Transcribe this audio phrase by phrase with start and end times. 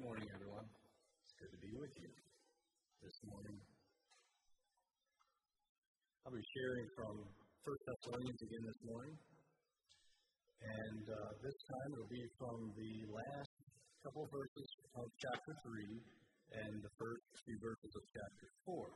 [0.00, 0.64] Good morning, everyone.
[0.64, 2.08] It's good to be with you
[3.04, 3.52] this morning.
[6.24, 9.16] I'll be sharing from 1 Thessalonians again this morning.
[10.64, 13.52] And uh, this time it'll be from the last
[14.00, 18.88] couple of verses of chapter 3 and the first few verses of chapter 4.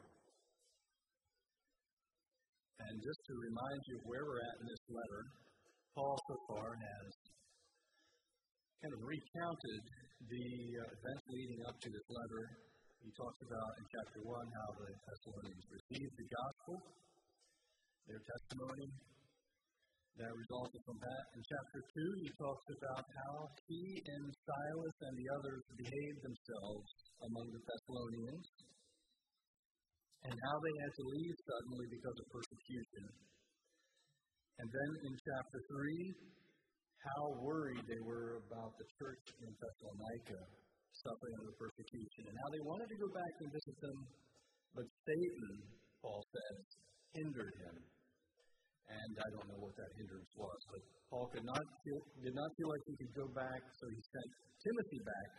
[2.80, 5.20] And just to remind you of where we're at in this letter,
[5.92, 7.33] Paul so far has
[8.84, 9.80] kind of recounted
[10.28, 12.42] the uh, events leading up to this letter.
[13.00, 16.76] He talks about in chapter 1 how the Thessalonians received the gospel,
[18.04, 18.88] their testimony
[20.20, 21.24] that resulted from that.
[21.32, 23.34] In chapter 2, he talks about how
[23.72, 26.88] he and Silas and the others behaved themselves
[27.24, 28.46] among the Thessalonians
[30.28, 33.04] and how they had to leave suddenly because of persecution.
[34.60, 36.43] And then in chapter 3,
[37.04, 40.40] how worried they were about the church in Thessalonica
[41.04, 43.98] suffering under persecution and how they wanted to go back and visit them,
[44.72, 45.52] but Satan,
[46.00, 46.60] Paul says,
[47.12, 47.76] hindered him.
[48.84, 52.50] And I don't know what that hindrance was, but Paul could not feel, did not
[52.56, 54.28] feel like he could go back, so he sent
[54.60, 55.30] Timothy back.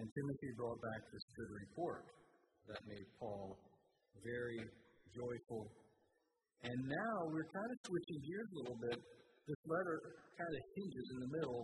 [0.00, 2.04] And Timothy brought back this good report
[2.72, 3.60] that made Paul
[4.24, 4.60] very
[5.12, 5.68] joyful.
[6.64, 8.98] And now we're kind of switching gears a little bit.
[9.46, 9.96] This letter
[10.38, 11.62] kind of hinges in the middle,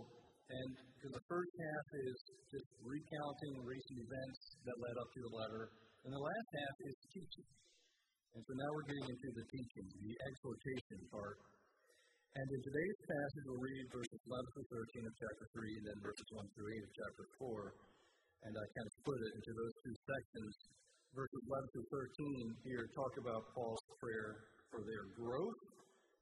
[0.49, 2.15] and because the first half is
[2.51, 5.63] just recounting recent events that led up to the letter,
[6.03, 7.49] and the last half is teaching.
[8.35, 11.37] And so now we're getting into the teaching, the exhortation part.
[12.35, 15.97] And in today's passage, we'll read verses 11 through 13 of chapter 3, and then
[16.05, 17.73] verses 1 through 8 of chapter 4.
[18.47, 20.53] And I kind of split it into those two sections
[21.15, 25.59] verses 11 through 13 here talk about Paul's prayer for their growth,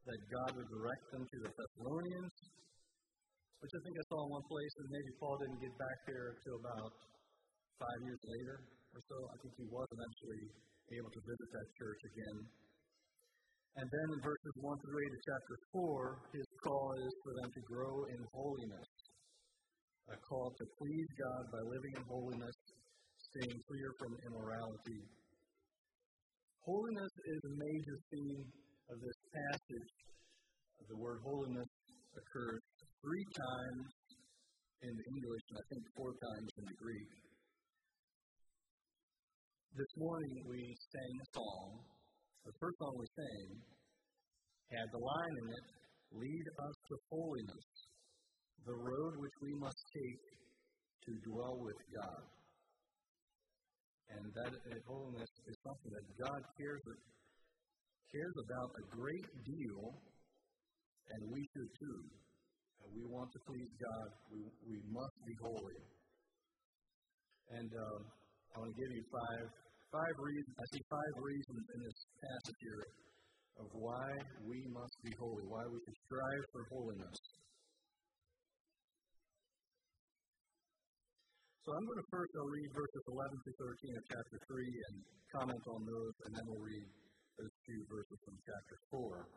[0.08, 2.34] that God would direct them to the Thessalonians,
[3.60, 6.28] which I think I saw in one place, and maybe Paul didn't get back there
[6.32, 6.92] until about
[7.76, 8.58] five years later
[8.96, 9.18] or so.
[9.28, 10.44] I think he was eventually
[10.96, 12.38] able to visit that church again.
[13.78, 17.50] And then in verses 1 through 8 of chapter 4, his call is for them
[17.54, 18.90] to grow in holiness.
[20.08, 22.58] A call to please God by living in holiness
[23.36, 25.02] staying clear from immorality.
[26.64, 28.44] Holiness is a major theme
[28.90, 29.92] of this passage.
[30.88, 31.72] The word holiness
[32.16, 32.62] occurs
[33.04, 33.88] three times
[34.84, 37.12] in the English and I think four times in the Greek.
[39.76, 40.62] This morning we
[40.94, 41.68] sang a song.
[42.48, 43.48] The first song we sang
[44.72, 45.68] had the line in it
[46.16, 47.68] Lead us to holiness,
[48.64, 50.24] the road which we must take
[51.04, 52.24] to dwell with God.
[54.16, 54.56] And that
[54.88, 56.80] holiness is something that God cares,
[58.12, 59.82] cares about a great deal,
[61.12, 62.00] and we should too.
[62.80, 64.08] Uh, we want to please God.
[64.32, 65.80] We, we must be holy.
[67.48, 68.02] And um,
[68.52, 69.46] I want to give you five
[69.92, 70.56] five reasons.
[70.60, 72.84] I see five reasons in this passage here
[73.64, 74.10] of why
[74.46, 77.18] we must be holy, why we should strive for holiness.
[81.66, 84.96] So I'm going to first I'll read verses 11 to 13 of chapter 3 and
[85.36, 86.88] comment on those, and then we'll read
[87.38, 89.30] those two verses from chapter 4.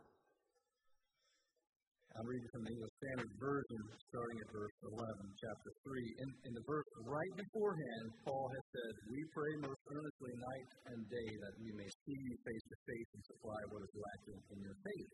[2.11, 3.81] I'm reading from the English Standard Version,
[4.11, 4.99] starting at verse 11,
[5.47, 5.95] chapter 3.
[5.95, 10.99] In, in the verse right beforehand, Paul has said, We pray most earnestly night and
[11.07, 14.59] day that we may see you face to face and supply what is lacking in
[14.59, 15.11] your faith.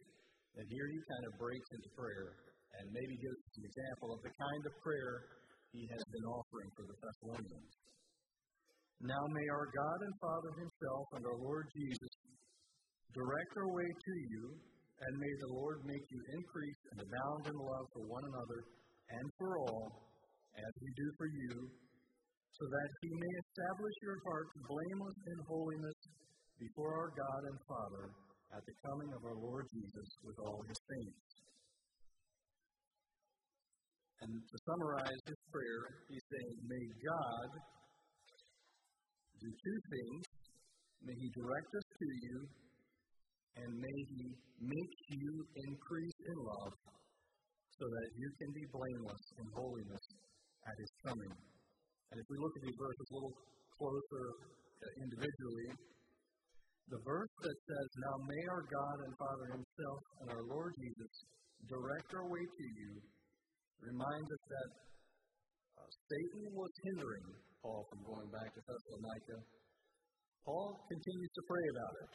[0.57, 2.33] And here he kind of breaks into prayer
[2.81, 5.13] and maybe gives an example of the kind of prayer
[5.75, 7.73] he has been offering for the Thessalonians.
[9.05, 12.13] Now may our God and Father Himself and our Lord Jesus
[13.17, 14.44] direct our way to you,
[15.01, 18.59] and may the Lord make you increase and abound in love for one another
[19.09, 19.89] and for all,
[20.53, 21.53] as we do for you,
[22.53, 26.00] so that He may establish your hearts blameless in holiness
[26.61, 28.05] before our God and Father
[28.53, 31.38] at the coming of our Lord Jesus with all His saints.
[34.17, 37.49] And to summarize his prayer, he's saying, May God
[39.37, 40.25] do two things.
[41.05, 42.35] May he direct us to you,
[43.63, 44.23] and may he
[44.61, 45.33] make you
[45.67, 46.73] increase in love
[47.77, 50.05] so that you can be blameless in holiness
[50.65, 51.33] at his coming.
[52.11, 53.35] And if we look at these verses a little
[53.77, 55.69] closer uh, individually,
[56.87, 61.13] the verse that says, Now may our God and Father Himself and our Lord Jesus
[61.67, 62.91] direct our way to you
[63.83, 64.69] reminds us that
[65.83, 67.27] uh, Satan was hindering
[67.59, 69.37] Paul from going back to Thessalonica.
[70.47, 72.11] Paul continues to pray about it.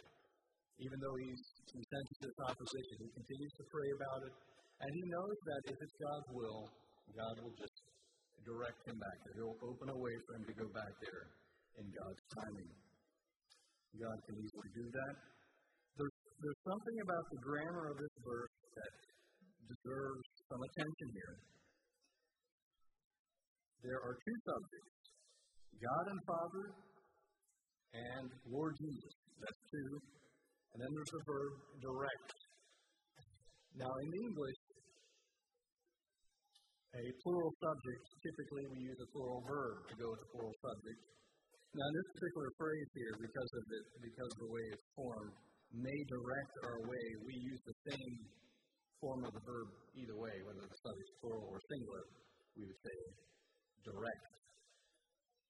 [0.80, 1.42] Even though he's,
[1.76, 4.34] he senses this opposition, he continues to pray about it.
[4.82, 6.62] And he knows that if it's God's will,
[7.12, 7.76] God will just
[8.42, 9.34] direct him back there.
[9.42, 11.24] He'll open a way for him to go back there
[11.78, 12.70] in God's timing.
[14.00, 15.14] God can easily do that.
[16.00, 18.92] There's, there's something about the grammar of this verse that
[19.68, 21.36] deserves some attention here.
[23.84, 24.92] There are two subjects
[25.82, 26.64] God and Father
[27.92, 29.14] and Lord Jesus.
[29.42, 29.90] That's two.
[30.72, 31.52] And then there's the verb
[31.84, 32.28] direct.
[33.76, 34.60] Now, in English,
[36.96, 41.00] a plural subject, typically we use a plural verb to go with a plural subject.
[41.72, 45.34] Now, in this particular phrase here, because of it, because of the way it's formed,
[45.72, 48.16] may direct our way, we use the same
[49.00, 52.04] form of the verb either way, whether the subject's plural or singular,
[52.60, 52.96] we would say
[53.88, 54.24] direct.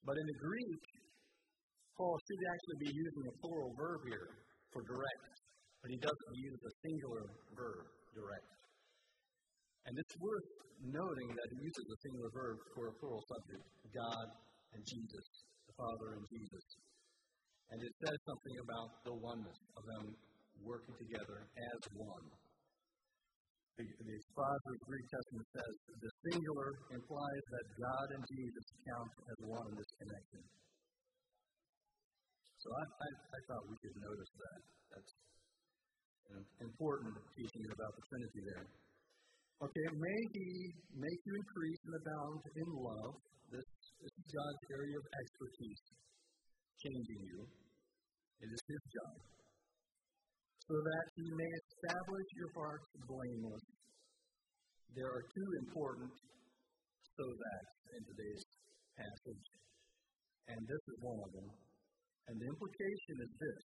[0.06, 0.82] But in the Greek,
[1.98, 4.30] Paul should actually be using a plural verb here
[4.72, 5.34] for direct,
[5.84, 7.84] but he doesn't use a singular verb,
[8.16, 8.50] direct.
[9.86, 10.50] And it's worth
[10.82, 14.26] noting that he uses a singular verb for a plural subject, God
[14.72, 15.26] and Jesus,
[15.69, 16.64] the Father and Jesus.
[17.72, 20.04] And it says something about the oneness of them
[20.60, 22.26] working together as one.
[23.80, 29.12] The, the of the Greek Testament says the singular implies that God and Jesus count
[29.32, 30.42] as one in this connection.
[32.62, 34.61] So I, I, I thought we could notice that.
[34.94, 35.12] That's
[36.31, 38.67] an important teaching about the Trinity there.
[39.67, 40.47] Okay, may He
[40.94, 43.19] make you increase and abound in love.
[43.50, 43.67] This,
[43.99, 45.82] this is God's area of expertise,
[46.79, 47.38] changing you.
[48.47, 49.14] It is His job.
[50.62, 53.67] So that He may establish your hearts blameless.
[54.94, 57.64] There are two important so that
[57.99, 58.43] in today's
[58.94, 59.47] passage,
[60.47, 61.71] and this is one of them.
[62.28, 63.62] And the implication is this.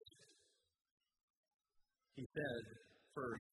[2.16, 2.62] He said,
[3.12, 3.50] first,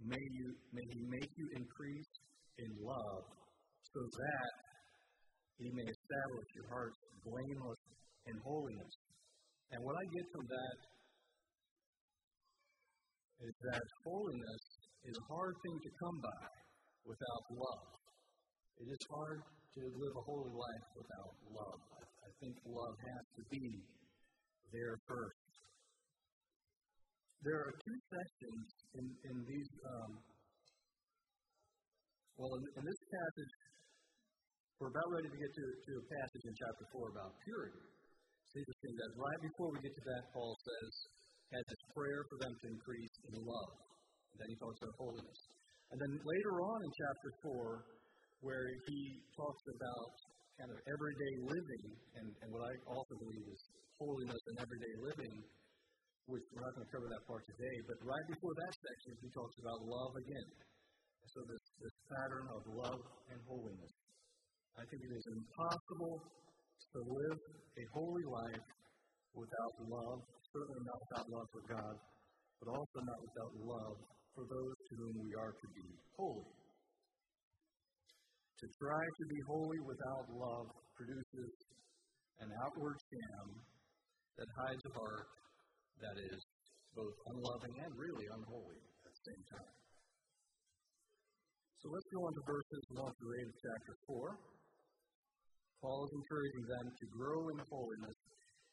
[0.00, 2.12] may, you, may He make you increase
[2.56, 3.24] in love
[3.92, 4.52] so that
[5.60, 7.82] He may establish your hearts blameless
[8.32, 8.94] in holiness.
[9.72, 10.78] And what I get from that
[13.44, 14.64] is that holiness
[15.04, 16.44] is a hard thing to come by
[17.04, 17.86] without love.
[18.80, 21.97] It is hard to live a holy life without love.
[22.38, 23.66] Think love has to be
[24.70, 25.50] there first.
[27.42, 30.10] There are two sections in, in these, um,
[32.38, 33.52] well, in, in, this passage,
[34.78, 37.82] we're about ready to get to, to a passage in chapter 4 about purity.
[37.82, 40.92] It's interesting that right before we get to that, Paul says,
[41.58, 43.72] has this prayer for them to increase in love.
[44.30, 45.40] And then he talks about holiness.
[45.90, 49.00] And then later on in chapter 4, where he
[49.34, 50.10] talks about
[50.58, 51.86] kind of everyday living,
[52.18, 53.62] and, and what I also believe is
[53.94, 55.34] holiness and everyday living,
[56.26, 59.28] which we're not going to cover that part today, but right before that section, he
[59.30, 60.48] talks about love again.
[61.30, 63.94] So this, this pattern of love and holiness.
[64.74, 67.38] I think it is impossible to live
[67.78, 68.66] a holy life
[69.38, 70.18] without love,
[70.50, 71.94] certainly not without love for God,
[72.58, 73.96] but also not without love
[74.34, 75.86] for those to whom we are to be
[76.18, 76.57] holy.
[78.58, 80.66] To try to be holy without love
[80.98, 81.50] produces
[82.42, 83.46] an outward sham
[84.34, 85.30] that hides a heart
[86.02, 86.40] that is
[86.90, 89.74] both unloving and really unholy at the same time.
[91.78, 94.58] So let's go on to verses 1 through 8 of chapter 4.
[95.78, 98.18] Paul is encouraging them to grow in holiness.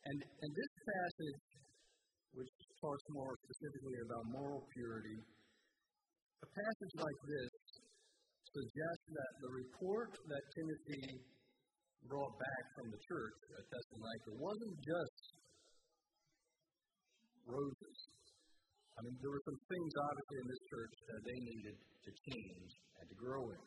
[0.09, 1.39] And, and this passage,
[2.33, 5.17] which talks more specifically about moral purity,
[6.41, 7.51] a passage like this
[8.55, 11.03] suggests that the report that Timothy
[12.07, 15.21] brought back from the church at Thessalonica wasn't just
[17.43, 17.99] roses.
[18.95, 22.69] I mean, there were some things obviously in this church that they needed to change
[22.95, 23.63] and to grow in.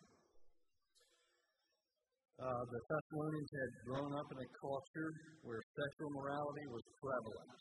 [2.39, 5.11] Uh, the Thessalonians had grown up in a culture
[5.43, 7.59] where sexual morality was prevalent.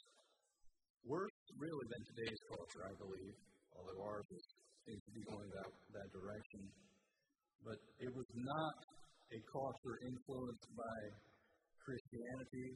[1.02, 3.36] Worse, really, than today's culture, I believe,
[3.74, 4.46] although ours is,
[4.86, 6.87] seems to be going that, that direction.
[7.66, 8.76] But it was not
[9.34, 11.00] a culture influenced by
[11.84, 12.70] Christianity.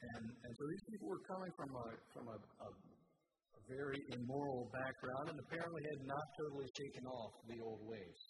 [0.00, 4.70] And, and so these people were coming from a, from a, a, a very immoral
[4.72, 8.20] background and apparently had not totally shaken off the old ways.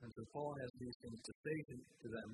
[0.00, 2.28] And so Paul has these things to say to them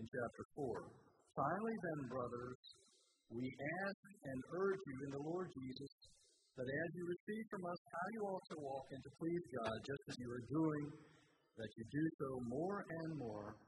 [0.00, 0.88] in chapter 4.
[1.36, 2.60] Finally, then, brothers,
[3.28, 5.90] we ask and urge you in the Lord Jesus
[6.54, 10.02] that as you receive from us how you also walk and to please God, just
[10.06, 10.86] as you are doing,
[11.58, 13.58] that you do so more and more.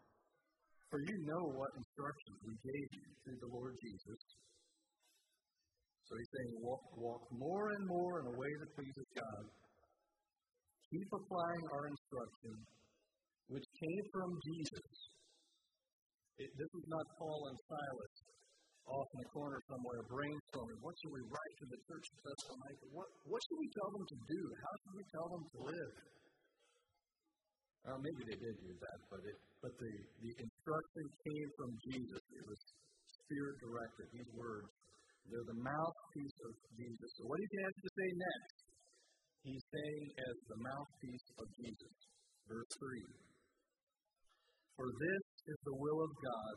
[0.87, 4.21] For you know what instructions we gave you through the Lord Jesus.
[6.07, 9.45] So he's saying, walk, walk more and more in a way that pleases God.
[10.95, 12.55] Keep applying our instruction,
[13.51, 14.91] which came from Jesus.
[16.39, 18.15] It, this is not Paul and Silas
[18.87, 20.79] off in the corner somewhere brainstorming.
[20.79, 22.85] What should we write to the church of Thessalonica?
[22.95, 24.41] What, what should we tell them to do?
[24.63, 25.93] How should we tell them to live?
[27.87, 32.19] Maybe they did do that, but it, but the, the instruction came from Jesus.
[32.35, 32.59] It was
[33.07, 34.07] spirit directed.
[34.11, 34.67] These words,
[35.31, 37.09] they're the mouthpiece of Jesus.
[37.15, 38.57] So what does he have to say next?
[39.47, 41.95] He's saying as the mouthpiece of Jesus.
[42.51, 43.27] Verse 3.
[44.75, 46.57] For this is the will of God,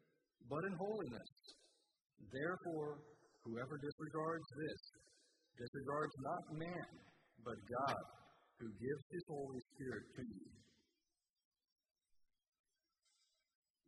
[0.49, 1.29] but in holiness.
[2.31, 3.01] Therefore,
[3.43, 4.81] whoever disregards this
[5.57, 6.89] disregards not man,
[7.43, 8.03] but God,
[8.57, 10.45] who gives his Holy Spirit to you.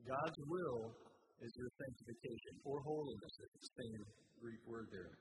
[0.03, 0.81] God's will
[1.41, 3.33] is your sanctification or holiness.
[3.39, 4.01] It's the same
[4.43, 5.15] Greek word there.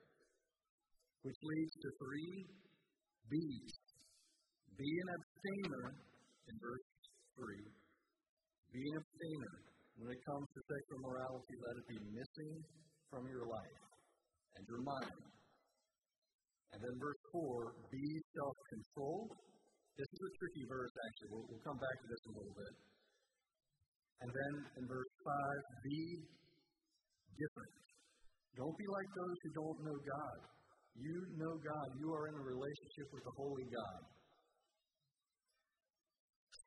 [1.23, 2.35] Which leads to three
[3.31, 3.75] B's.
[4.77, 5.87] Be an abstainer
[6.49, 6.89] in verse
[7.39, 7.47] 3.
[8.75, 9.72] Be an abstainer.
[10.01, 12.53] When it comes to sexual morality, let it be missing
[13.13, 13.83] from your life
[14.57, 15.21] and your mind.
[16.73, 19.37] And then verse 4, be self controlled.
[20.01, 21.31] This is a tricky verse, actually.
[21.37, 22.75] We'll, we'll come back to this in a little bit.
[24.25, 26.01] And then in verse 5, be
[27.37, 27.75] different.
[28.57, 30.39] Don't be like those who don't know God.
[30.97, 31.87] You know God.
[32.01, 34.01] You are in a relationship with the Holy God.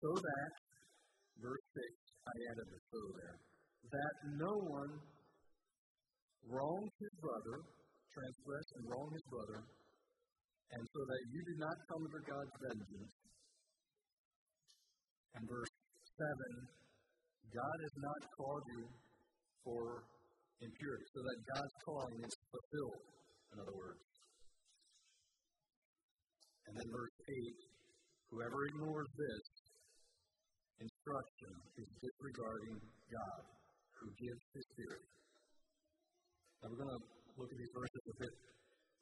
[0.05, 0.51] So that,
[1.41, 3.37] verse 6, I added the so there,
[3.93, 4.93] that no one
[6.49, 7.55] wrongs his brother,
[8.09, 9.59] transgress and wrong his brother,
[10.73, 13.13] and so that you do not come under God's vengeance.
[15.37, 15.73] And verse
[16.17, 16.75] 7
[17.53, 18.83] God has not called you
[19.63, 19.83] for
[20.59, 23.03] impurity, so that God's calling is fulfilled,
[23.53, 24.03] in other words.
[26.65, 27.75] And then verse 8
[28.33, 29.45] whoever ignores this
[30.79, 32.77] instruction is disregarding
[33.11, 33.41] God,
[34.01, 35.05] who gives his spirit.
[36.59, 37.03] Now we're going to
[37.39, 38.35] look at these verses a bit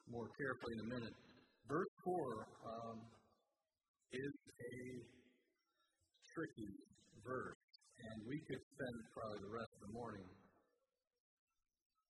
[0.10, 1.16] more carefully in a minute.
[1.66, 2.14] Verse 4
[2.68, 2.98] um,
[4.12, 4.76] is a
[6.36, 6.72] tricky
[7.24, 7.62] verse.
[8.04, 10.28] And we could spend probably the rest of the morning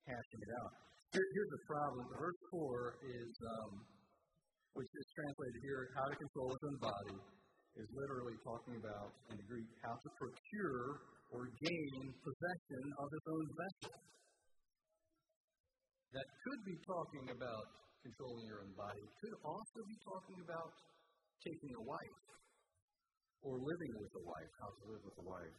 [0.09, 0.73] hashing it out.
[1.13, 2.01] Here, here's the problem.
[2.17, 3.71] Verse 4 is, um,
[4.73, 7.17] which is translated here, how to control his own body,
[7.77, 10.85] is literally talking about, in the Greek, how to procure
[11.33, 13.95] or gain possession of his own vessel.
[16.13, 17.65] That could be talking about
[18.05, 19.01] controlling your own body.
[19.01, 20.71] It could also be talking about
[21.41, 22.21] taking a wife
[23.41, 25.57] or living with a wife, how to live with a wife.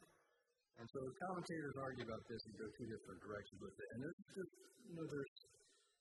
[0.78, 3.88] And so the commentators argue about this and go two different directions with it.
[3.94, 4.52] And there's just,
[4.87, 5.35] you know, there's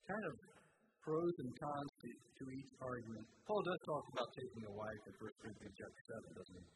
[0.05, 0.33] kind of
[1.03, 3.25] pros and cons to, to each argument.
[3.43, 6.67] Paul does talk about taking a wife in 1 Corinthians chapter 7, doesn't he?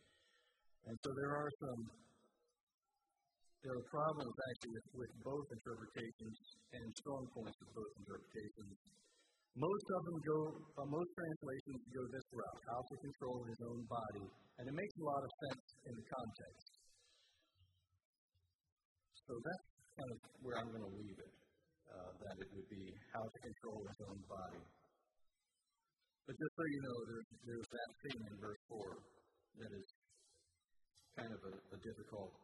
[0.87, 1.81] And so there are some,
[3.63, 6.37] there are problems actually with, with both interpretations
[6.75, 8.75] and strong points of both interpretations.
[9.57, 10.39] Most of them go,
[10.77, 14.27] uh, most translations go this route, how to control his own body.
[14.59, 16.67] And it makes a lot of sense in the context.
[19.27, 19.67] So that's
[19.97, 21.31] kind of where I'm going to leave it,
[21.91, 24.63] uh, that it would be how to control his own body.
[26.27, 28.83] But just so you know, there's, there's that thing in verse 4
[29.63, 29.87] that is
[31.15, 32.35] kind of a, a difficult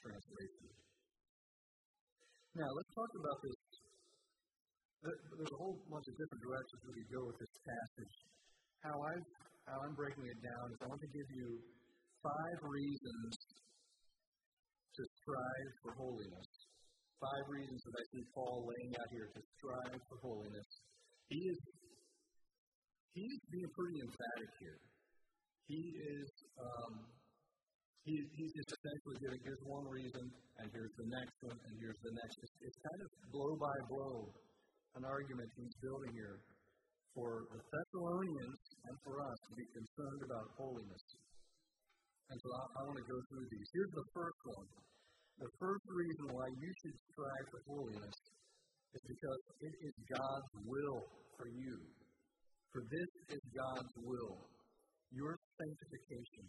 [0.00, 0.66] translation.
[2.56, 3.60] Now, let's talk about this.
[5.04, 8.16] There's a whole bunch of different directions we could go with this passage.
[8.80, 9.12] How, i
[9.68, 11.48] how I'm breaking it down is I want to give you
[12.24, 13.30] five reasons
[14.96, 16.45] to strive for holiness.
[17.16, 20.68] Five reasons that I see Paul laying out here to strive for holiness.
[21.32, 21.58] He is
[23.16, 24.80] he is being pretty emphatic here.
[25.64, 26.28] He is
[26.60, 26.92] um,
[28.04, 30.24] he, he's just essentially giving here's one reason,
[30.60, 32.36] and here's the next one, and here's the next.
[32.44, 34.16] It's, it's kind of blow by blow
[35.00, 36.40] an argument he's building here
[37.16, 38.60] for the Thessalonians
[38.92, 41.04] and for us to be concerned about holiness.
[42.28, 43.68] And so I, I want to go through these.
[43.72, 44.68] Here's the first one.
[45.36, 48.16] The first reason why you should strive for holiness
[48.96, 51.04] is because it is God's will
[51.36, 51.76] for you.
[52.72, 54.48] For this is God's will,
[55.12, 56.46] your sanctification.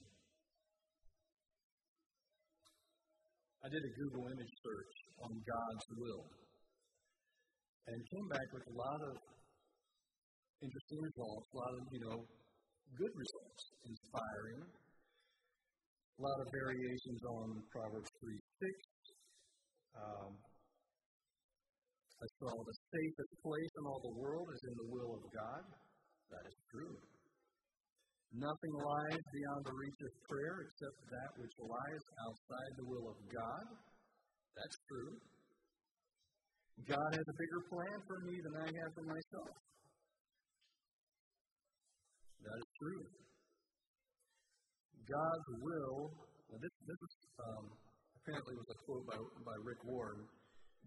[3.59, 6.23] I did a Google image search on God's will
[7.91, 9.15] and came back with a lot of
[10.63, 12.19] interesting results, a lot of, you know,
[12.95, 14.63] good results, inspiring.
[16.17, 18.69] A lot of variations on Proverbs 3 6.
[19.97, 20.31] Um,
[22.17, 25.63] I saw the safest place in all the world is in the will of God.
[26.33, 26.97] That is true.
[28.33, 33.17] Nothing lies beyond the reach of prayer except that which lies outside the will of
[33.29, 33.65] God.
[34.57, 35.13] That's true.
[36.85, 39.53] God has a bigger plan for me than I have for myself.
[42.45, 43.05] That is true.
[45.07, 45.99] God's will,
[46.59, 47.65] this, this is, um,
[48.27, 49.15] apparently was a quote by,
[49.47, 50.19] by Rick Warren.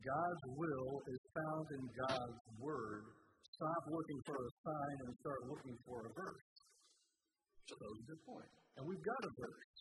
[0.04, 3.16] God's will is found in God's word.
[3.40, 6.52] Stop looking for a sign and start looking for a verse.
[7.64, 8.52] So that was a good point.
[8.76, 9.72] And we've got a verse.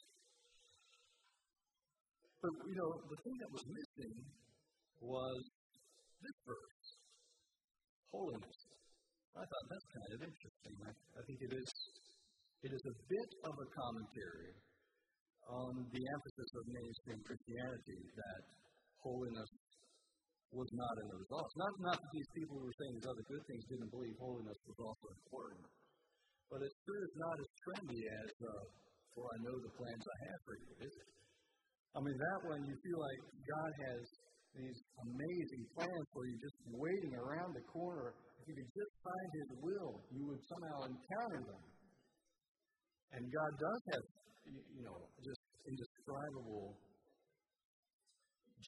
[2.39, 4.15] But, you know, the thing that was missing
[5.03, 5.39] was
[6.23, 6.87] this verse
[8.15, 8.59] holiness.
[9.35, 10.75] I thought that's kind of interesting.
[10.87, 11.69] I, I think it is,
[12.63, 14.55] it is a bit of a commentary
[15.49, 18.41] on the emphasis of mainstream Christianity that
[19.01, 19.49] holiness
[20.53, 21.53] was not in the results.
[21.57, 24.59] Not, not that these people who were saying these other good things didn't believe holiness
[24.65, 25.65] was also important.
[26.49, 28.63] But it's sure is not as trendy as, uh,
[29.13, 31.09] for I know the plans I have for you, is it?
[31.93, 34.01] I mean, that one you feel like God has
[34.57, 38.17] these amazing plans for you just waiting around the corner.
[38.41, 41.63] If you could just find His will, you would somehow encounter them.
[43.13, 44.05] And God does have,
[44.49, 46.77] you know, just indescribable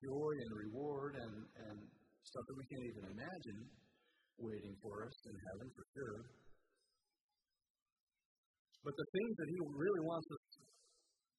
[0.01, 1.77] joy and reward and, and
[2.23, 3.59] stuff that we can't even imagine
[4.39, 6.19] waiting for us in heaven for sure.
[8.81, 10.45] But the things that He really wants us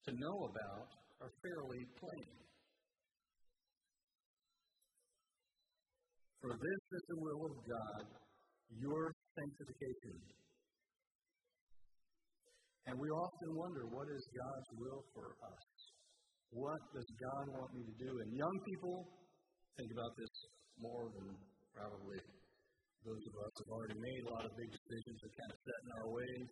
[0.06, 0.86] to know about
[1.26, 2.30] are fairly plain.
[6.42, 8.04] For this is the will of God,
[8.78, 10.16] your sanctification.
[12.86, 15.64] And we often wonder what is God's will for us?
[16.50, 18.10] What does God want me to do?
[18.10, 19.06] And young people
[19.78, 20.34] think about this
[20.78, 21.28] more than
[21.72, 22.20] probably
[23.06, 25.80] those of us have already made a lot of big decisions that kind of set
[25.82, 26.48] in our ways.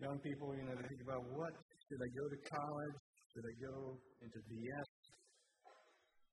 [0.00, 1.52] Young people, you know, they think about what
[1.86, 2.96] should I go to college?
[3.30, 3.76] Should I go
[4.22, 4.90] into VS?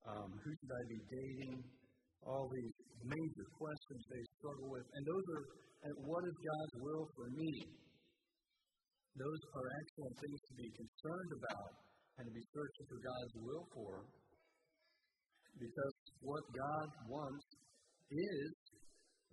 [0.08, 1.54] Um, who should I be dating?
[2.26, 4.86] all these major questions they struggle with.
[4.94, 5.44] And those are,
[5.86, 7.52] and what is God's will for me?
[9.18, 11.70] Those are excellent things to be concerned about
[12.18, 13.94] and to be searching for God's will for.
[15.58, 17.46] Because what God wants
[18.14, 18.50] is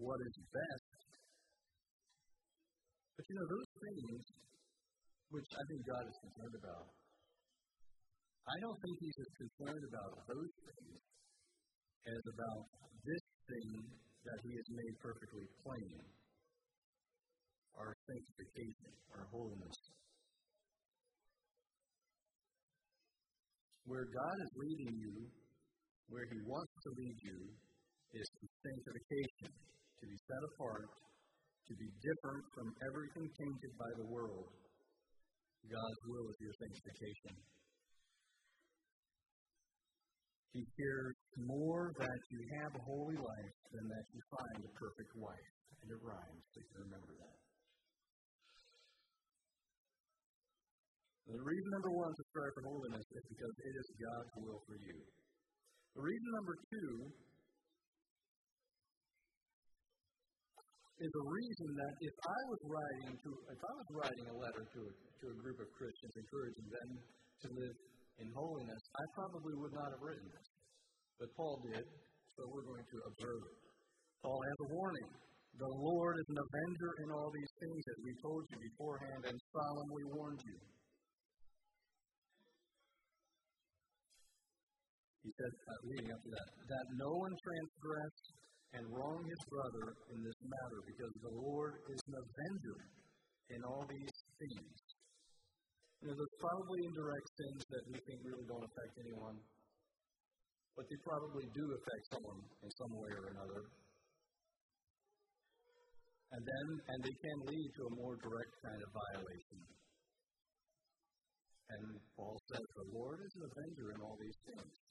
[0.02, 0.90] what is best.
[3.14, 4.22] But you know, those things,
[5.30, 6.86] which I think God is concerned about,
[8.50, 10.98] I don't think He's as concerned about those things
[12.10, 12.62] as about
[13.06, 13.70] this thing
[14.26, 16.25] that He has made perfectly plain
[17.80, 19.78] our sanctification, our holiness.
[23.86, 25.16] Where God is leading you,
[26.10, 27.40] where He wants to lead you,
[28.16, 30.90] is to sanctification, to be set apart,
[31.68, 34.48] to be different from everything tainted by the world.
[35.66, 37.36] God's will is your sanctification.
[40.54, 45.12] He cares more that you have a holy life than that you find a perfect
[45.20, 45.52] wife.
[45.84, 47.45] And it rhymes, so you remember that.
[51.26, 54.78] The reason number one to strive for holiness is because it is God's will for
[54.78, 54.98] you.
[55.98, 56.92] The reason number two
[61.02, 64.64] is a reason that if I was writing to if I was writing a letter
[64.70, 66.90] to a, to a group of Christians encouraging them
[67.42, 67.78] to live
[68.22, 70.48] in holiness, I probably would not have written this.
[71.20, 71.84] But Paul did,
[72.38, 73.58] so we're going to observe it.
[74.22, 75.10] Paul has a warning.
[75.56, 79.38] The Lord is an avenger in all these things, as we told you beforehand and
[79.56, 80.60] solemnly warned you.
[85.26, 88.16] He said, uh, leading up to that, that no one transgress
[88.78, 92.78] and wrong his brother in this matter, because the Lord is an avenger
[93.58, 94.74] in all these things.
[96.06, 99.38] You know, there's probably indirect sins that we think really don't affect anyone,
[100.78, 103.62] but they probably do affect someone in some way or another.
[106.38, 109.60] And then, and they can lead to a more direct kind of violation.
[111.66, 114.85] And Paul says, the Lord is an avenger in all these things.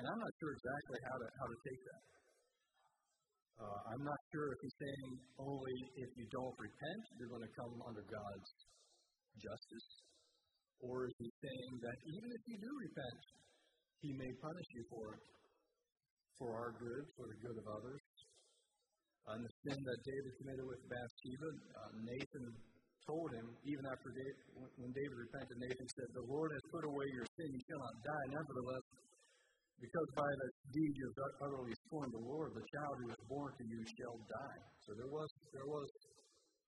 [0.00, 2.02] And I'm not sure exactly how to, how to take that.
[3.60, 7.52] Uh, I'm not sure if he's saying only if you don't repent, you're going to
[7.52, 8.48] come under God's
[9.36, 9.88] justice.
[10.80, 13.20] Or is he saying that even if you do repent,
[14.00, 15.22] He may punish you for it,
[16.40, 18.00] for our good, for the good of others.
[19.28, 22.46] And the sin that David committed with Bathsheba, uh, Nathan
[23.04, 24.40] told him, even after David,
[24.80, 27.96] when David repented, Nathan said, The Lord has put away your sin, you shall not
[28.00, 28.26] die.
[28.40, 28.84] Nevertheless,
[29.80, 33.50] because by the deed you have utterly scorned the Lord, the child who is born
[33.56, 34.60] to you shall die.
[34.84, 35.88] So there was, there was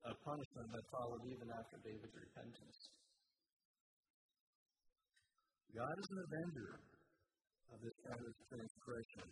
[0.08, 2.78] a punishment that followed even after David's repentance.
[5.76, 6.70] God is an avenger
[7.72, 9.28] of this kind of transgression,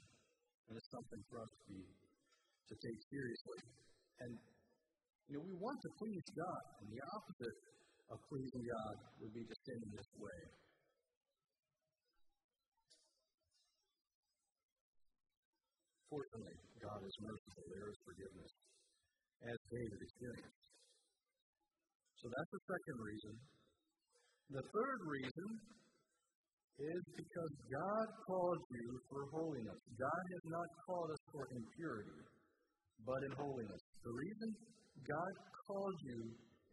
[0.68, 3.60] and it's something for us to be to take seriously.
[4.24, 4.32] And
[5.28, 7.58] you know, we want to please God, and the opposite
[8.08, 10.40] of pleasing God would be to sin in this way.
[16.10, 17.62] Fortunately, God is merciful.
[17.70, 18.52] There is forgiveness,
[19.46, 20.60] as David experienced.
[22.18, 23.34] So that's the second reason.
[24.50, 25.48] The third reason
[26.82, 29.80] is because God called you for holiness.
[29.94, 32.20] God has not called us for impurity,
[33.06, 33.82] but in holiness.
[34.02, 34.48] The reason
[35.06, 35.32] God
[35.70, 36.18] called you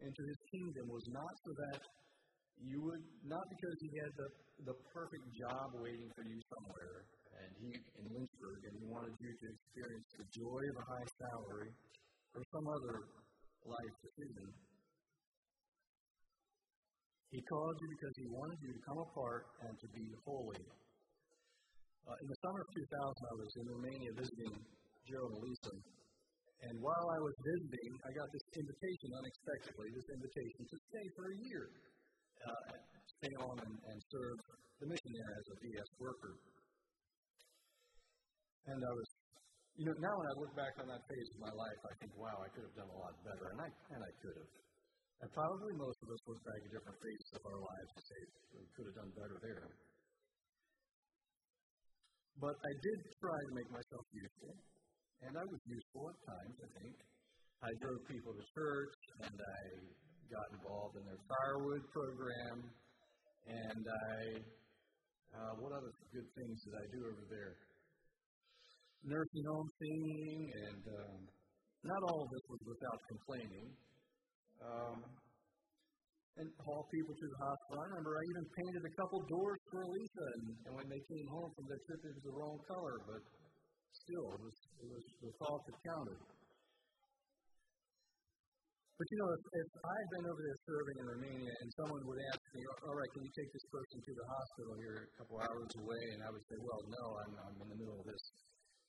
[0.02, 1.80] into his kingdom was not so that
[2.66, 4.28] you would, not because he had the,
[4.72, 7.06] the perfect job waiting for you somewhere,
[7.38, 11.08] and he in Lynchburg, and he wanted you to experience the joy of a high
[11.22, 11.70] salary
[12.34, 12.96] or some other
[13.62, 14.48] life decision.
[17.30, 20.64] He called you because he wanted you to come apart and to be holy.
[22.08, 24.54] Uh, in the summer of 2000, I was in Romania visiting
[25.04, 25.74] Joe and Lisa.
[26.58, 31.24] And while I was visiting, I got this invitation unexpectedly, this invitation to stay for
[31.30, 31.64] a year,
[32.44, 32.78] uh,
[33.18, 34.38] stay on and, and serve
[34.78, 36.34] the mission there as a VS worker.
[38.68, 39.08] And I was,
[39.80, 42.12] you know, now when I look back on that phase of my life, I think,
[42.14, 44.52] wow, I could have done a lot better, and I and I could have.
[45.18, 48.20] And probably most of us look back at different phases of our lives and say,
[48.54, 49.66] we could have done better there.
[52.38, 54.54] But I did try to make myself useful,
[55.26, 56.96] and I was useful at times, I think.
[57.58, 58.94] I drove people to church,
[59.26, 59.60] and I
[60.28, 62.56] got involved in their firewood program,
[63.48, 64.16] and I,
[65.32, 67.52] uh, what other good things did I do over there?
[69.08, 71.18] Nursing home singing, and um,
[71.84, 73.68] not all of this was without complaining.
[74.58, 74.98] Um,
[76.38, 77.82] and haul people to the hospital.
[77.82, 81.26] I remember I even painted a couple doors for Elisa, and, and when they came
[81.34, 83.22] home from their trip, it was the wrong color, but
[83.90, 86.20] still, it was, it was the thought that counted.
[88.98, 92.02] But you know, if, if I had been over there serving in Romania and someone
[92.02, 95.12] would ask me, all right, can you take this person to the hospital here a
[95.22, 96.04] couple hours away?
[96.18, 98.24] And I would say, well, no, I'm, I'm in the middle of this,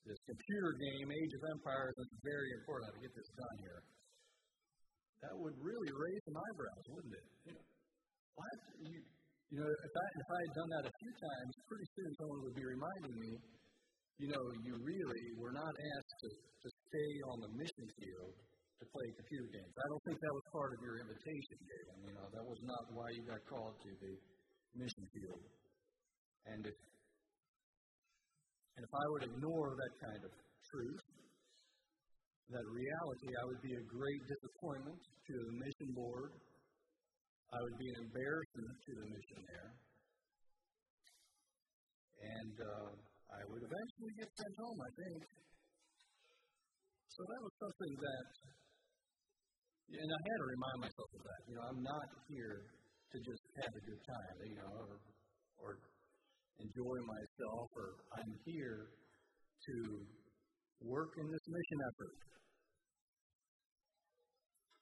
[0.10, 2.84] this computer game, Age of Empires, and it's very important.
[2.84, 3.82] I have to get this done here
[5.20, 7.28] that would really raise some eyebrows, wouldn't it?
[7.46, 7.66] You know,
[8.34, 8.58] what?
[8.82, 8.98] You,
[9.52, 12.40] you know, if I, if I had done that a few times, pretty soon someone
[12.50, 13.32] would be reminding me,
[14.26, 18.34] you know, you really were not asked to, to stay on the mission field
[18.80, 19.74] to play computer games.
[19.76, 22.00] I don't think that was part of your invitation, Gavin.
[22.08, 24.14] You know, that was not why you got called to the
[24.80, 25.44] mission field.
[26.48, 26.78] And if,
[28.76, 30.32] and if I would ignore that kind of
[30.72, 31.04] truth,
[32.50, 36.32] that reality, I would be a great disappointment to the mission board.
[37.54, 39.72] I would be an embarrassment to the mission there.
[42.20, 42.90] And uh,
[43.30, 45.22] I would eventually get sent home, I think.
[47.10, 48.28] So that was something that,
[49.90, 51.42] and I had to remind myself of that.
[51.50, 52.62] You know, I'm not here
[53.10, 54.94] to just have a good time, you know, or,
[55.66, 55.72] or
[56.62, 59.76] enjoy myself, or I'm here to
[60.86, 62.16] work in this mission effort.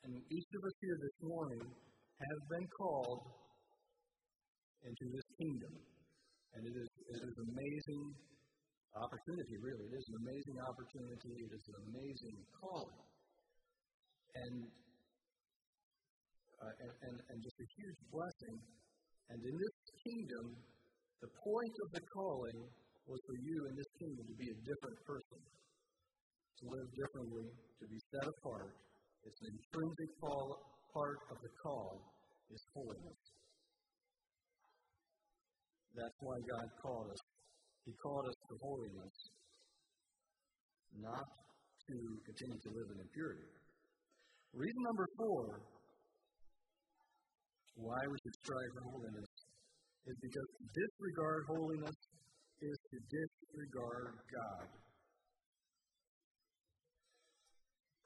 [0.04, 3.24] And each of us here this morning have been called
[4.84, 5.74] into this kingdom.
[6.56, 8.04] And it is, it is an amazing
[8.98, 9.86] opportunity, really.
[9.88, 11.32] It is an amazing opportunity.
[11.48, 13.02] It is an amazing calling.
[14.36, 14.56] And,
[16.62, 18.56] uh, and, and, and just a huge blessing.
[19.30, 20.46] And in this kingdom,
[21.22, 22.60] the point of the calling
[23.08, 27.48] was for you in this kingdom to be a different person, to live differently,
[27.82, 28.74] to be set apart,
[29.28, 32.00] it's an intrinsic part of the call
[32.48, 33.22] is holiness.
[35.96, 37.24] That's why God called us.
[37.84, 39.15] He called us to holiness,
[40.96, 41.28] not
[41.91, 43.52] to continue to live in impurity.
[44.54, 45.60] Reason number four
[47.78, 49.32] why we should strive for holiness
[50.10, 51.98] is because to disregard holiness
[52.58, 54.66] is to disregard God.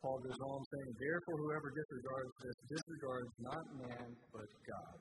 [0.01, 4.99] Paul goes on saying, Therefore, whoever disregards this disregards not man, but God.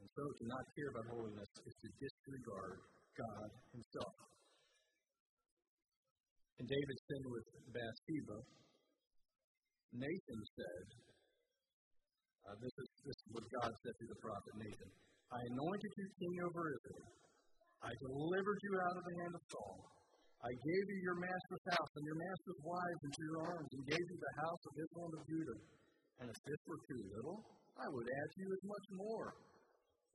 [0.00, 2.78] And so to not care about holiness is to disregard
[3.18, 4.14] God Himself.
[6.62, 8.38] And David sinned with Bathsheba.
[9.98, 10.86] Nathan said,
[12.48, 14.90] uh, this, is, this is what God said to the prophet Nathan
[15.30, 17.06] I anointed you king over Israel.
[17.86, 19.78] I delivered you out of the hand of Saul.
[20.40, 24.06] I gave you your master's house and your master's wives into your arms, and gave
[24.10, 25.60] you the house of Israel and Judah.
[26.20, 27.38] And if this were too little,
[27.78, 29.28] I would add to you as much more.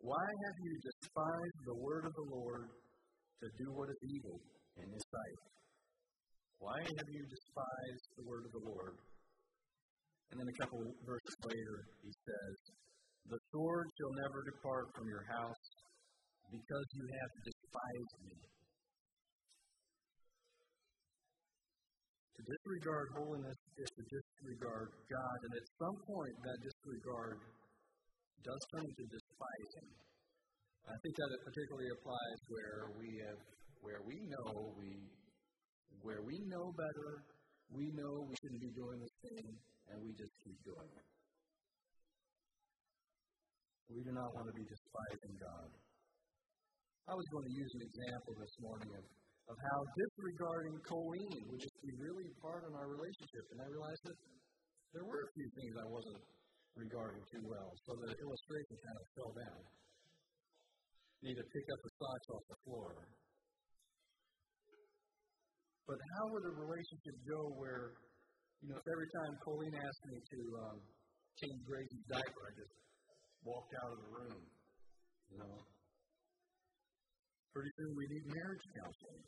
[0.04, 2.66] Why have you despised the word of the Lord
[3.40, 4.38] to do what is evil
[4.82, 5.40] in his sight?
[6.60, 8.96] Why have you despised the word of the Lord?
[10.32, 12.56] And then a couple verses later, he says,
[13.30, 15.66] The sword shall never depart from your house
[16.50, 18.38] because you have despised me.
[22.36, 27.38] To disregard holiness is to disregard God, and at some point that disregard
[28.44, 29.90] does turn into despising.
[30.86, 33.42] I think that it particularly applies where we have,
[33.82, 34.92] where we know we,
[36.06, 37.10] where we know better,
[37.74, 39.50] we know we shouldn't be doing this thing,
[39.91, 41.08] and we just keep doing it.
[43.89, 45.69] We do not want to be despising God.
[47.06, 51.62] I was going to use an example this morning of, of how disregarding Colleen would
[51.62, 53.45] just be really hard on our relationship.
[53.54, 54.17] And I realized that
[54.89, 56.21] there were a few things I wasn't
[56.76, 57.69] regarding too well.
[57.86, 59.62] So the illustration kind of fell down.
[61.21, 62.89] need to pick up the socks off the floor.
[65.86, 67.93] But how would a relationship go where,
[68.62, 70.78] you know, every time Colleen asked me to um,
[71.39, 72.76] change Gracie's diaper, I just
[73.44, 74.41] walked out of the room,
[75.32, 75.56] you know?
[77.54, 79.24] Pretty soon we need marriage counseling.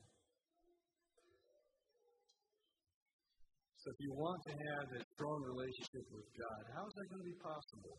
[3.87, 7.23] So if you want to have a strong relationship with God, how is that going
[7.23, 7.95] to be possible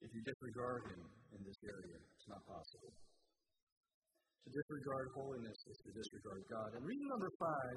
[0.00, 1.02] if you disregard Him
[1.36, 2.00] in this area?
[2.00, 2.96] It's not possible.
[2.96, 6.68] To disregard holiness is to disregard God.
[6.74, 7.76] And reason number five,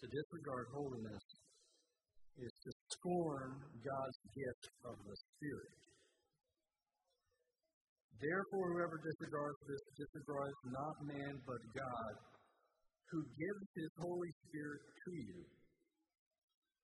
[0.00, 1.24] to disregard holiness,
[2.40, 3.52] is to scorn
[3.84, 5.80] God's gift of the Spirit.
[8.20, 12.14] Therefore, whoever disregards this disregards not man but God,
[13.12, 15.40] who gives his Holy Spirit to you.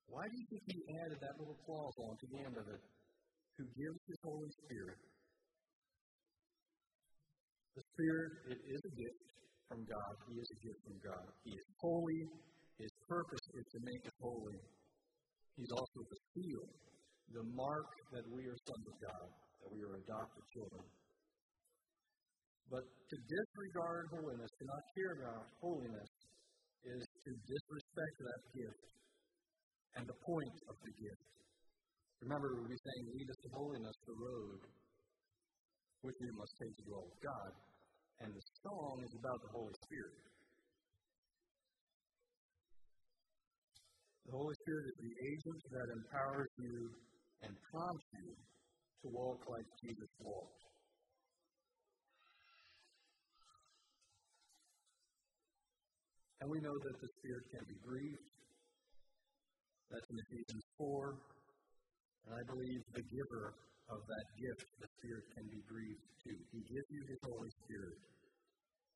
[0.09, 2.83] Why do you think he added that little clause on to the end of it?
[3.59, 5.00] Who gives his Holy Spirit?
[7.76, 9.20] The Spirit, it is a gift
[9.68, 10.12] from God.
[10.33, 11.26] He is a gift from God.
[11.44, 12.22] He is holy.
[13.16, 14.61] Purpose is to make us holy.
[15.57, 16.68] He's also the seal,
[17.33, 19.29] the mark that we are sons of God,
[19.64, 20.85] that we are adopted children.
[22.68, 26.12] But to disregard holiness, to not care about holiness,
[26.85, 28.85] is to disrespect that gift
[29.96, 31.24] and the point of the gift.
[32.20, 34.61] Remember, we saying, lead us to holiness, the road
[36.05, 37.52] which we must take to dwell with God.
[38.20, 40.36] And the song is about the Holy Spirit.
[44.27, 46.91] The Holy Spirit is the agent that empowers you
[47.47, 50.67] and prompts you to walk like Jesus walked.
[56.43, 58.27] And we know that the Spirit can be grieved.
[59.95, 61.23] That's in Ephesians 4.
[62.27, 63.55] And I believe the giver
[63.95, 66.39] of that gift, the Spirit, can be grieved too.
[66.51, 67.99] He gives you His Holy Spirit.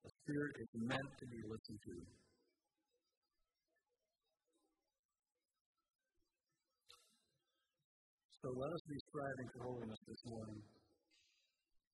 [0.03, 1.97] The Spirit is meant to be listened to.
[8.41, 10.61] So let us be striving for holiness this morning.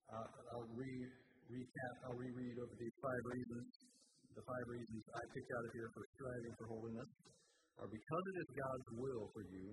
[0.07, 1.11] Uh, I'll re-
[1.51, 3.67] recap, I'll reread over these five reasons
[4.31, 7.11] the five reasons I picked out of here for striving for holiness
[7.83, 9.67] are because it is God's will for you,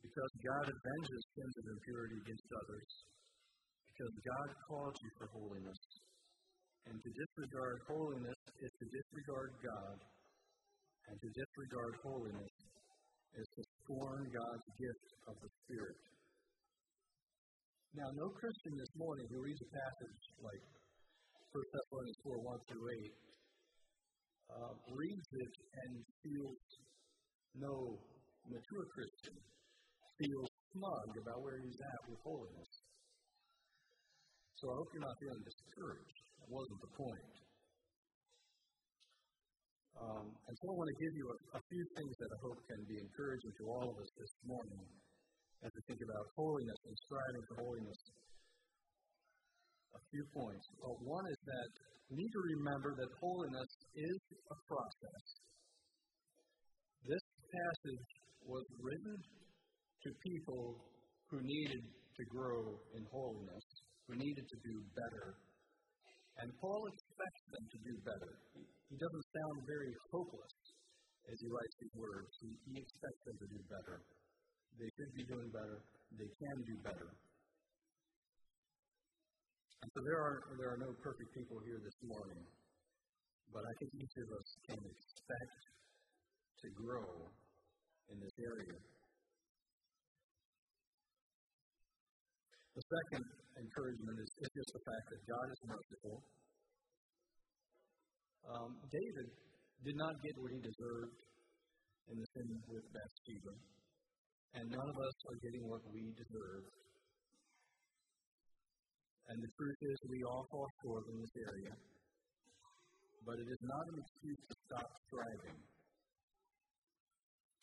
[0.00, 2.88] because God avenges sins of impurity against others,
[3.84, 5.80] because God calls you for holiness.
[6.88, 9.96] And to disregard holiness is to disregard God,
[11.04, 12.54] and to disregard holiness
[13.36, 15.98] is to scorn God's gift of the Spirit.
[17.98, 20.62] Now, no Christian this morning who reads a passage like
[21.50, 23.10] 1 Thessalonians 4 1 through 8,
[24.54, 26.62] uh, reads it and feels
[27.58, 27.98] no
[28.46, 29.34] mature Christian
[30.22, 32.72] feels smug about where he's at with holiness.
[34.54, 36.18] So I hope you're not feeling discouraged.
[36.38, 37.39] That wasn't the point.
[40.00, 42.58] Um, and so I want to give you a, a few things that I hope
[42.72, 44.80] can be encouraging to all of us this morning
[45.60, 48.00] as we think about holiness and striving for holiness
[49.92, 50.64] a few points.
[50.80, 51.70] Uh, one is that
[52.08, 55.24] we need to remember that holiness is a process.
[57.04, 58.08] This passage
[58.48, 60.80] was written to people
[61.28, 63.66] who needed to grow in holiness,
[64.08, 65.36] who needed to do better.
[66.40, 68.32] And Paul expects them to do better.
[68.90, 70.54] He, doesn't sound very hopeless
[71.30, 72.30] as he writes these words.
[72.42, 73.96] He, he expects them to do better.
[74.82, 75.78] They should be doing better.
[76.18, 77.10] They can do better.
[79.80, 82.42] And so there are, there are no perfect people here this morning,
[83.54, 85.60] but I think each of us can expect
[86.60, 87.30] to grow
[88.10, 88.76] in this area.
[92.74, 93.24] The second
[93.54, 96.16] encouragement is, is just the fact that God is merciful.
[98.48, 99.28] Um, David
[99.84, 101.18] did not get what he deserved
[102.10, 103.54] in the sin with Bathsheba,
[104.56, 106.64] and none of us are getting what we deserve.
[109.30, 111.74] And the truth is, we all fall short in this area,
[113.22, 115.58] but it is not an excuse to stop striving.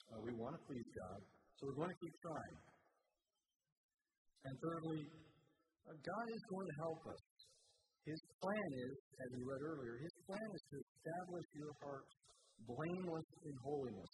[0.07, 1.19] Uh, we want to please God,
[1.59, 2.57] so we're going to keep trying.
[4.47, 7.23] And thirdly, uh, God is going to help us.
[8.07, 12.07] His plan is, as we read earlier, His plan is to establish your heart
[12.67, 14.13] blameless in holiness.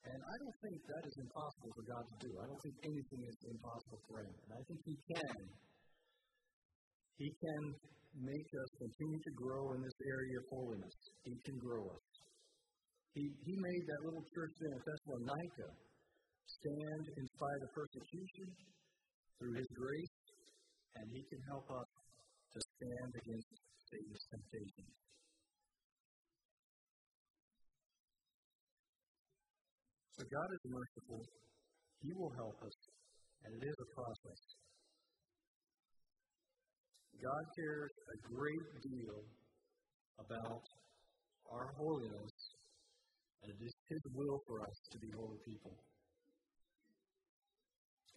[0.00, 2.30] And I don't think that is impossible for God to do.
[2.40, 4.32] I don't think anything is impossible for Him.
[4.32, 5.40] And I think He can.
[7.20, 7.62] He can
[8.16, 10.96] make us continue to grow in this area of holiness.
[11.28, 12.06] He can grow us.
[13.12, 15.68] He, he made that little church there in Thessalonica
[16.48, 18.48] stand in spite of persecution
[19.36, 20.16] through His grace,
[20.96, 21.90] and He can help us
[22.56, 23.52] to stand against
[23.84, 25.09] Satan's temptations.
[30.20, 31.24] So God is merciful.
[32.04, 32.76] He will help us,
[33.40, 34.40] and it is a process.
[37.24, 39.16] God cares a great deal
[40.20, 40.60] about
[41.48, 42.36] our holiness,
[43.40, 45.72] and it is His will for us to be holy people.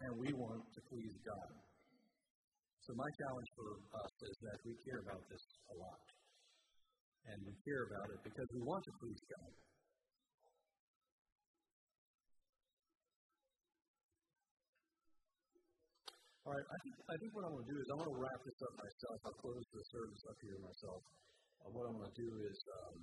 [0.04, 1.56] And we want to please God.
[2.84, 6.04] So, my challenge for us is that we care about this a lot.
[7.32, 9.52] And we care about it because we want to please God.
[16.44, 18.20] All right, I think, I think what I'm going to do is I'm going to
[18.20, 19.16] wrap this up myself.
[19.24, 21.00] I'll close the service up here myself.
[21.64, 22.96] Uh, what I'm going to do is um,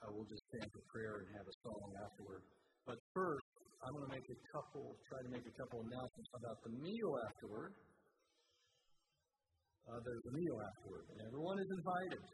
[0.00, 2.40] I will just stand for prayer and have a song afterward.
[2.88, 3.44] But first,
[3.84, 7.12] I'm going to make a couple, try to make a couple announcements about the meal
[7.28, 7.76] afterward.
[9.84, 12.24] Uh, there's a meal afterward, and everyone is invited.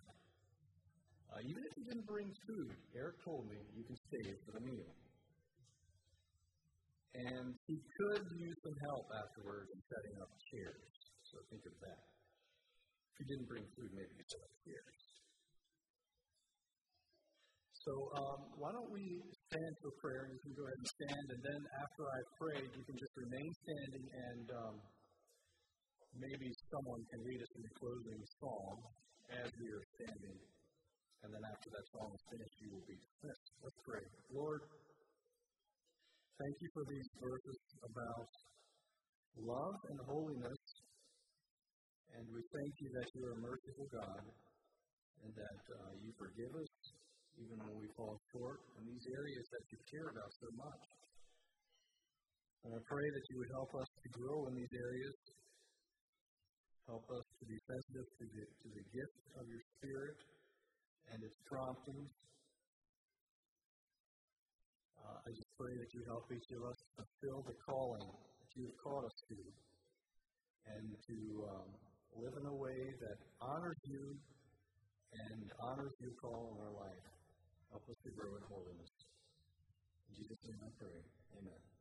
[1.35, 4.62] Uh, even if you didn't bring food, Eric told me you can stay for the
[4.62, 4.87] meal.
[7.14, 10.90] And he could use some help afterwards in setting up chairs.
[11.31, 12.03] So think of that.
[13.14, 14.98] If you didn't bring food, maybe you set up chairs.
[17.85, 19.05] So um, why don't we
[19.53, 20.24] stand for prayer?
[20.33, 23.50] You can go ahead and stand, and then after I pray, you can just remain
[23.61, 24.74] standing, and um,
[26.16, 28.74] maybe someone can lead us in the closing song
[29.37, 30.38] as we are standing.
[31.22, 33.46] And then after that song is finished, you will be dismissed.
[33.61, 34.05] Let's pray.
[34.33, 34.61] Lord,
[36.35, 38.27] Thank you for these verses about
[39.38, 40.62] love and holiness.
[42.11, 44.25] And we thank you that you are a merciful God
[45.23, 46.73] and that uh, you forgive us
[47.38, 50.83] even when we fall short in these areas that you care about so much.
[52.66, 55.14] And I pray that you would help us to grow in these areas,
[56.90, 60.18] help us to be sensitive to the, to the gift of your Spirit
[61.14, 62.11] and its promptings
[65.05, 68.79] uh, I pray that you help each of us fulfill the calling that you have
[68.83, 69.38] called us to
[70.67, 71.69] and to um,
[72.19, 74.17] live in a way that honors you
[75.31, 77.07] and honors your call in our life.
[77.71, 78.93] Help us to grow in holiness.
[80.11, 80.99] In Jesus' name I pray.
[81.38, 81.73] Amen.